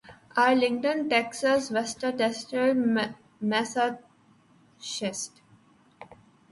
Arlington 0.43 0.97
Texas 1.09 1.63
ویسٹسٹر 1.71 2.65
Massachusetts 3.49 5.21